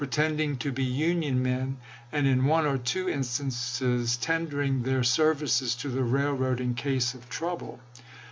tending 0.09 0.57
to 0.57 0.71
be 0.71 0.83
Union 0.83 1.43
men, 1.43 1.77
and 2.11 2.25
in 2.25 2.43
one 2.43 2.65
or 2.65 2.79
two 2.79 3.07
instances 3.07 4.17
tendering 4.17 4.81
their 4.81 5.03
services 5.03 5.75
to 5.75 5.89
the 5.89 6.03
railroad 6.03 6.59
in 6.59 6.73
case 6.73 7.13
of 7.13 7.29
trouble. 7.29 7.79